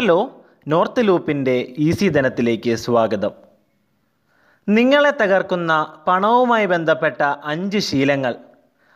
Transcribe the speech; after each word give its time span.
Hello 0.00 0.44
north 0.68 1.08
ലൂപ്പിന്റെ 1.08 1.74
ഈസി 1.78 2.08
ധനത്തിലേക്ക് 2.08 2.74
സ്വാഗതം. 2.74 3.30
നിങ്ങളെ 4.68 5.10
തകർക്കുന്ന 5.10 5.94
പണവുമായി 6.06 6.66
ബന്ധപ്പെട്ട 6.66 7.22
അഞ്ച് 7.22 7.78
ശീലങ്ങൾ 7.78 8.34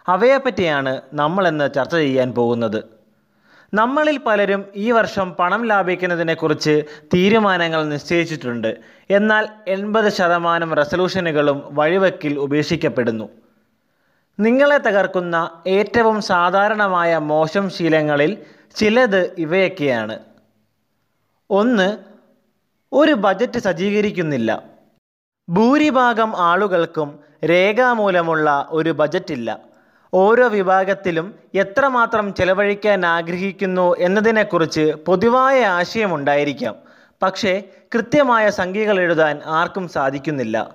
അവയെപ്പറ്റിയാണ് 0.08 1.02
നമ്മളെന്ന് 1.12 1.74
ചർച്ച 1.74 1.94
ചെയ്യാൻ 1.94 2.32
പോകുന്നത്. 2.32 2.84
നമ്മളിൽ 3.74 4.20
പലരും 4.26 4.64
ഈ 4.76 4.90
വർഷം 4.90 5.32
പണം 5.32 5.64
ലാഭിക്കുന്നതിനെക്കുറിച്ച് 5.64 6.82
തീരുമാനങ്ങൾ 7.14 7.84
നിശ്ചയിച്ചിട്ടുണ്ട്. 7.84 8.76
എന്നാൽ 9.10 9.48
എൺപത് 9.68 10.12
ശതമാനം 10.12 10.74
റെസൊല്യൂഷനുകളും 10.74 11.62
വഴിവെക്കിൽ 11.70 12.38
ഉപേക്ഷിക്കപ്പെടുന്നു. 12.38 13.28
നിങ്ങളെ 14.40 14.78
തകർക്കുന്ന 14.78 15.50
ഏറ്റവും 15.66 16.22
സാധാരണമായ 16.22 17.18
മോശം 17.18 17.70
ശീലങ്ങളിൽ 17.70 18.38
ചിലത് 18.74 19.34
ഇവയൊക്കെയാണ്. 19.38 20.18
ഒന്ന് 21.50 21.98
ഒരു 22.92 23.12
ബജറ്റ് 23.12 23.58
സജ്ജീകരിക്കുന്നില്ല. 23.58 24.62
ഭൂരിഭാഗം 25.48 26.36
ആളുകൾക്കും 26.36 27.18
രേഖാമൂലമുള്ള 27.44 28.66
ഒരു 28.70 28.90
ബജറ്റില്ല 28.90 29.58
ഓരോ 30.14 30.48
വിഭാഗത്തിലും 30.48 31.34
എത്രമാത്രം 31.54 32.34
ചെലവഴിക്കാൻ 32.34 33.06
ആഗ്രഹിക്കുന്നു 33.06 33.96
എന്നതിനെക്കുറിച്ച് 33.98 34.92
പൊതുവായ 35.06 35.64
ആശയമുണ്ടായിരിക്കാം. 35.64 36.76
പക്ഷേ 37.22 37.62
കൃത്യമായ 37.94 38.50
സംഖ്യകൾ 38.50 39.00
എഴുതാൻ 39.00 39.40
ആർക്കും 39.46 39.88
സാധിക്കുന്നില്ല. 39.88 40.74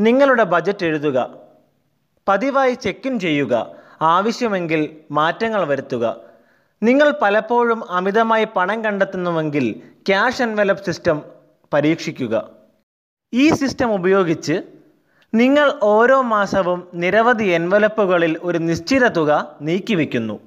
നിങ്ങളുടെ 0.00 0.42
ബജറ്റ് 0.42 0.84
എഴുതുക. 0.84 1.30
പതിവായി 2.28 2.74
ചെക്കിൻ 2.74 3.20
ചെയ്യുക. 3.20 3.70
ആവശ്യമെങ്കിൽ 4.02 4.96
മാറ്റങ്ങൾ 5.10 5.64
വരുത്തുക. 5.64 6.16
നിങ്ങൾ 6.82 7.14
പലപ്പോഴും 7.22 7.90
അമിതമായി 7.90 8.46
പണം 8.56 8.84
കണ്ടെത്തുന്നുവെങ്കിൽ 8.84 9.82
ക്യാഷ് 10.10 10.42
എൻവലപ്പ് 10.42 10.84
സിസ്റ്റം 10.84 11.22
പരീക്ഷിക്കുക. 11.72 12.50
ഈ 13.32 13.50
സിസ്റ്റം 13.50 13.94
ഉപയോഗിച്ച് 13.94 14.62
നിങ്ങൾ 15.34 15.78
ഓരോ 15.82 16.20
മാസവും 16.20 16.88
നിരവധി 16.94 17.44
എൻവലപ്പുകളിൽ 17.44 18.38
ഒരു 18.42 18.58
നിശ്ചിത 18.58 19.08
തുക 19.08 19.56
നീക്കിവെക്കുന്നു. 19.62 20.40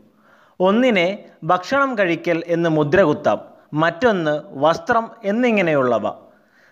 ഒന്നിനെ 0.60 1.26
ഭക്ഷണം 1.44 1.98
കഴിക്കൽ 1.98 2.44
എന്ന് 2.48 2.70
മുദ്രകുത്താം 2.70 3.40
മറ്റൊന്ന് 3.74 4.42
വസ്ത്രം 4.52 5.12
എന്നിങ്ങനെയുള്ളവ. 5.24 6.12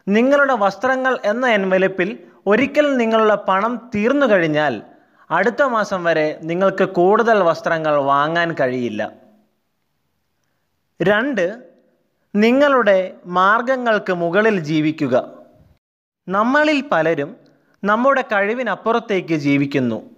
നിങ്ങളുടെ 0.08 0.54
വസ്ത്രങ്ങൾ 0.54 1.20
എന്ന 1.26 1.48
എൻവലപ്പിൽ 1.48 2.18
ഒരിക്കൽ 2.48 2.98
നിങ്ങളുടെ 2.98 3.36
പണം 3.36 3.92
തീർന്നു 3.96 4.26
കഴിഞ്ഞാൽ 4.26 4.82
അടുത്ത 5.32 5.64
മാസം 5.64 6.04
വരെ 6.04 6.40
നിങ്ങൾക്ക് 6.44 6.90
കൂടുതൽ 6.90 7.44
വസ്ത്രങ്ങൾ 7.44 7.96
വാങ്ങാൻ 7.96 8.56
കഴിയില്ല. 8.60 9.12
രണ്ട് 11.02 11.71
നിങ്ങളുടെ 12.36 13.14
മാർഗങ്ങൾക്ക് 13.26 14.14
മുകളിൽ 14.14 14.60
ജീവിക്കുക. 14.60 15.34
നമ്മളിൽ 16.28 16.84
പലരും 16.92 17.36
നമ്മുടെ 17.84 18.22
കഴിവിനപ്പുറത്തേക്ക് 18.22 19.36
ജീവിക്കുന്നു. 19.36 20.10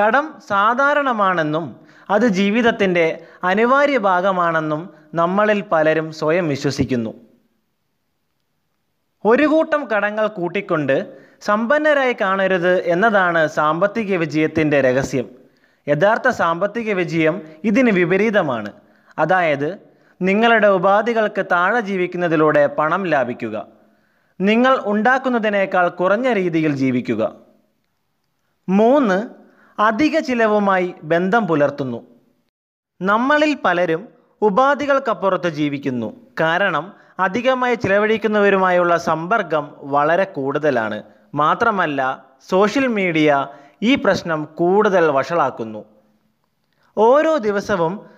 കടം 0.00 0.34
സാധാരണമാണെന്നും 0.48 1.80
അത് 2.10 2.26
ജീവിതത്തിന്റെ 2.26 3.24
അനിവാര്യ 3.44 3.98
ഭാഗമാണെന്നും 3.98 4.90
നമ്മളിൽ 5.14 5.60
പലരും 5.72 6.12
സ്വയം 6.12 6.48
വിശ്വസിക്കുന്നു. 6.48 7.14
ഒരു 9.24 9.46
കൂട്ടം 9.46 9.86
കടങ്ങൾ 9.86 10.26
കൂട്ടിക്കൊണ്ട് 10.26 11.26
സമ്പന്നരായി 11.40 12.16
കാണരുത് 12.20 12.82
എന്നതാണ് 12.82 13.46
സാമ്പത്തിക 13.46 14.16
വിജയത്തിന്റെ 14.16 14.80
രഹസ്യം. 14.80 15.30
യഥാർത്ഥ 15.88 16.28
സാമ്പത്തിക 16.28 16.92
വിജയം 16.92 17.42
ഇതിന് 17.64 17.90
വിപരീതമാണ്. 17.90 18.72
അതായത് 19.18 19.85
നിങ്ങളുടെ 20.22 20.68
ഉപാധികൾക്ക് 20.68 21.46
താഴെ 21.52 21.80
ജീവിക്കുന്നതിലൂടെ 21.80 22.66
പണം 22.66 23.04
ലാഭിക്കുക. 23.04 23.66
നിങ്ങൾ 24.40 24.80
ഉണ്ടാക്കുന്നതിനേക്കാൾ 24.84 25.88
കുറഞ്ഞ 25.88 26.32
രീതിയിൽ 26.32 26.72
ജീവിക്കുക. 26.72 27.32
മൂന്ന് 28.68 29.28
അധിക 29.78 30.18
ചിലവുമായി 30.18 30.94
ബന്ധം 31.02 31.46
പുലർത്തുന്നു. 31.46 32.06
നമ്മളിൽ 33.00 33.56
പലരും 33.64 34.08
ഉപാധികൾക്കപ്പുറത്ത് 34.42 35.48
ജീവിക്കുന്നു. 35.48 36.16
കാരണം 36.40 36.92
അധികമായി 37.18 37.74
ചിലവഴിക്കുന്നവരുമായുള്ള 37.74 38.96
സമ്പർക്കം 38.96 39.72
വളരെ 39.78 40.24
കൂടുതലാണ്. 40.24 41.02
മാത്രമല്ല 41.34 42.24
സോഷ്യൽ 42.48 42.86
മീഡിയ 42.86 43.46
ഈ 43.82 43.94
പ്രശ്നം 43.94 44.44
കൂടുതൽ 44.44 45.10
വഷളാക്കുന്നു. 45.10 45.84
ഓരോ 46.98 47.36
ദിവസവും 47.36 48.15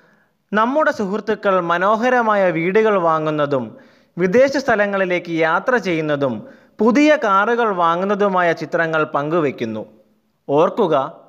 നമ്മുടെ 0.53 0.91
സുഹൃത്തുക്കൾ 0.91 1.61
മനോഹരമായ 1.61 2.51
വീടുകൾ 2.51 2.99
വാങ്ങുന്നതും 2.99 3.77
വിദേശ 4.19 4.57
സ്ഥലങ്ങളിലേക്ക് 4.57 5.31
യാത്ര 5.31 5.77
ചെയ്യുന്നതും 5.77 6.49
പുതിയ 6.79 7.19
കാറുകൾ 7.25 7.75
വാങ്ങുന്നതുമായ 7.75 8.53
ചിത്രങ്ങൾ 8.53 9.05
പങ്കുവെക്കുന്നു 9.05 9.87
ഓർക്കുക 10.49 11.21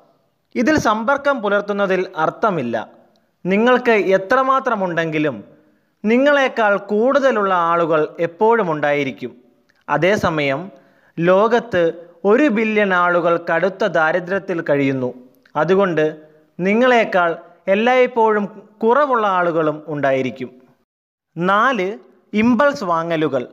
ഇതിൽ 0.54 0.78
സമ്പർക്കം 0.78 1.42
പുലർത്തുന്നതിൽ 1.42 2.06
അർത്ഥമില്ല. 2.16 2.88
നിങ്ങൾക്ക് 3.46 3.90
എത്രമാത്രമുണ്ടെങ്കിലും 3.90 5.44
നിങ്ങളെക്കാൾ 6.04 6.76
കൂടുതലുള്ള 6.76 7.54
ആളുകൾ 7.54 8.16
എപ്പോഴും 8.20 8.72
ഉണ്ടായിരിക്കും. 8.72 9.36
അതേസമയം 9.88 10.70
ലോകത്ത് 11.18 11.92
ഒരു 12.24 12.48
ബില്യൺ 12.48 12.94
ആളുകൾ 12.94 13.46
കടുത്ത 13.54 13.84
ദാരിദ്ര്യത്തിൽ 13.84 14.60
കഴിയുന്നു. 14.60 15.14
അതുകൊണ്ട് 15.56 16.16
നിങ്ങളെക്കാൾ 16.60 17.38
എല്ലായ്പ്പോഴും 17.70 18.68
കുറവുള്ള 18.82 19.26
ആളുകളും 19.26 19.82
ഉണ്ടായിരിക്കും. 19.86 20.50
നാല് 21.36 21.98
ഇമ്പൾസ് 22.32 22.84
വാങ്ങലുകൾ. 22.84 23.48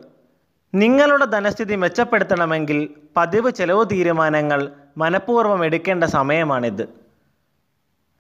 നിങ്ങളുടെ 0.75 1.25
ധനസ്ഥിതി 1.25 1.75
മെച്ചപ്പെടുത്തണമെങ്കിൽ 1.75 2.89
പതിവ് 3.17 3.51
ചെലവ് 3.51 3.85
തീരുമാനങ്ങൾ 3.91 4.72
മനഃപൂർവം 4.97 5.66
എടുക്കേണ്ട 5.66 6.03
സമയമാണിത്. 6.03 6.89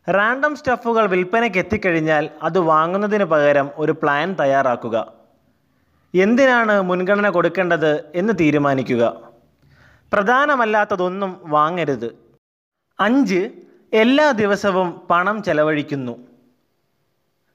റാൻഡം 0.09 0.55
സ്റ്റഫുകൾ 0.55 1.05
വിൽപ്പനയ്ക്ക് 1.05 1.57
എത്തിക്കഴിഞ്ഞാൽ 1.57 2.29
അത് 2.43 2.59
വാങ്ങുന്നതിന് 2.59 3.23
പകരം 3.23 3.69
ഒരു 3.75 3.91
പ്ലാൻ 3.91 4.33
തയ്യാറാക്കുക. 4.33 5.13
എന്തിനാണ് 6.15 6.81
മുൻഗണന 6.81 7.29
കൊടുക്കേണ്ടത് 7.29 8.11
എന്ന് 8.15 8.33
തീരുമാനിക്കുക. 8.39 9.21
പ്രധാനമല്ലാത്തതൊന്നും 10.13 11.41
വാങ്ങരുത്. 11.43 12.17
അഞ്ച് 12.99 13.49
എല്ലാ 13.93 14.31
ദിവസവും 14.31 15.01
പണം 15.09 15.43
ചെലവഴിക്കുന്നു. 15.43 16.13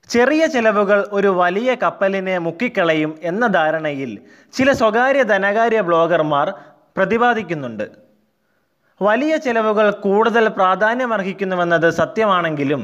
ചെറിയ 0.09 0.47
ചെലവുകൾ 0.47 1.09
ഒരു 1.13 1.29
വലിയ 1.29 1.75
കപ്പലിനെ 1.75 2.39
മുക്കിക്കളയും 2.39 3.19
എന്ന 3.23 3.47
ധാരണയിൽ 3.47 4.19
ചില 4.53 4.73
സ്വകാര്യ 4.73 5.23
ധനകാര്യ 5.23 5.81
ബ്ലോഗർമാർ 5.81 6.55
പ്രതിപാദിക്കുന്നുണ്ട്. 6.97 7.91
വലിയ 9.03 9.37
ചെലവുകൾ 9.37 9.91
കൂടുതൽ 9.91 10.49
പ്രാധാന്യമർഹിക്കുന്നുവെന്നത് 10.49 11.91
സത്യമാണെങ്കിലും 11.91 12.83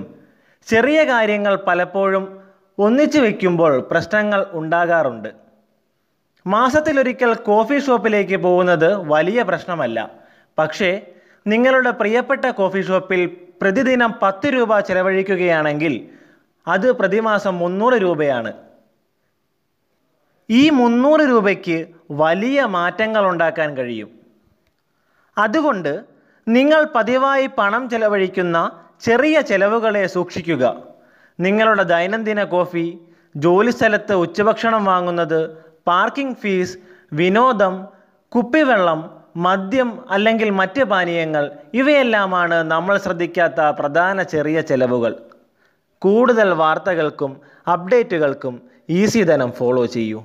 ചെറിയ 0.67 1.05
കാര്യങ്ങൾ 1.05 1.57
പലപ്പോഴും 1.57 2.43
ഒന്നിച്ചു 2.79 3.19
വയ്ക്കുമ്പോൾ 3.19 3.81
പ്രശ്നങ്ങൾ 3.81 4.47
ഉണ്ടാകാറുണ്ട്. 4.53 5.29
മാസത്തിലൊരിക്കൽ 6.47 7.35
കോഫി 7.35 7.79
ഷോപ്പിലേക്ക് 7.79 8.37
പോകുന്നത് 8.37 8.95
വലിയ 8.95 9.43
പ്രശ്നമല്ല. 9.43 10.11
പക്ഷേ 10.59 10.91
നിങ്ങളുടെ 11.49 11.91
പ്രിയപ്പെട്ട 11.91 12.47
കോഫി 12.51 12.81
ഷോപ്പിൽ 12.83 13.21
പ്രതിദിനം 13.63 14.15
പത്ത് 14.23 14.49
രൂപ 14.55 14.81
ചെലവഴിക്കുകയാണെങ്കിൽ 14.81 15.95
അത് 16.69 16.93
പ്രതിമാസം 16.93 17.59
മുന്നൂറ് 17.59 17.97
രൂപയാണ്. 18.03 18.53
ഈ 20.51 20.71
മുന്നൂറ് 20.71 21.21
രൂപയ്ക്ക് 21.21 21.79
വലിയ 22.11 22.65
മാറ്റങ്ങൾ 22.65 23.29
ഉണ്ടാക്കാൻ 23.29 23.77
കഴിയും. 23.77 24.11
അതുകൊണ്ട് 25.39 26.05
നിങ്ങൾ 26.49 26.89
പതിവായി 26.95 27.47
പണം 27.47 27.91
ചെലവഴിക്കുന്ന 27.91 28.73
ചെറിയ 29.01 29.41
ചെലവുകളെ 29.41 30.07
സൂക്ഷിക്കുക. 30.07 30.65
നിങ്ങളുടെ 31.41 31.83
ദൈനംദിന 31.83 32.43
കോഫി 32.45 32.99
ജോലിസ്ഥലത്ത് 33.37 34.13
ഉച്ചഭക്ഷണം 34.13 34.85
വാങ്ങുന്നത് 34.85 35.41
പാർക്കിംഗ് 35.87 36.37
ഫീസ് 36.37 36.79
വിനോദം 37.13 37.75
കുപ്പിവെള്ളം 38.35 39.18
മദ്യം 39.47 39.91
അല്ലെങ്കിൽ 40.11 40.51
മറ്റ് 40.51 40.85
പാനീയങ്ങൾ 40.85 41.45
ഇവയെല്ലാമാണ് 41.75 42.57
നമ്മൾ 42.73 42.99
ശ്രദ്ധിക്കാത്ത 42.99 43.61
പ്രധാന 43.79 44.23
ചെറിയ 44.23 44.61
ചെലവുകൾ. 44.61 45.13
കൂടുതൽ 45.99 46.49
വാർത്തകൾക്കും 46.63 47.33
അപ്ഡേറ്റുകൾക്കും 47.73 48.55
ഈസി 48.91 49.23
ധനം 49.23 49.51
ഫോളോ 49.53 49.87
ചെയ്യൂ. 49.87 50.21